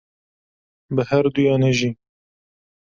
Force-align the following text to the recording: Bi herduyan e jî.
Bi 0.95 1.01
herduyan 1.09 1.63
e 1.69 1.71
jî. 1.77 1.91